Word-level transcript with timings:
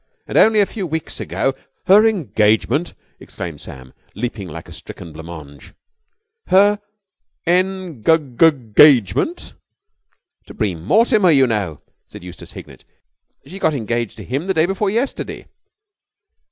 And 0.25 0.35
only 0.35 0.59
a 0.59 0.65
few 0.65 0.87
weeks 0.87 1.19
ago...." 1.19 1.53
"Her 1.85 2.07
engagement!" 2.07 2.95
exclaimed 3.19 3.61
Sam, 3.61 3.93
leaping 4.15 4.47
like 4.47 4.67
a 4.67 4.71
stricken 4.73 5.13
blanc 5.13 5.27
mange. 5.27 5.73
"Her 6.47 6.79
en 7.45 8.01
gug 8.01 8.35
gug 8.35 8.73
gagement!" 8.73 9.53
"To 10.47 10.55
Bream 10.55 10.83
Mortimer, 10.83 11.29
you 11.29 11.45
know," 11.45 11.81
said 12.07 12.23
Eustace 12.23 12.53
Hignett. 12.53 12.83
"She 13.45 13.59
got 13.59 13.75
engaged 13.75 14.17
to 14.17 14.23
him 14.23 14.47
the 14.47 14.55
day 14.55 14.65
before 14.65 14.89
yesterday." 14.89 15.45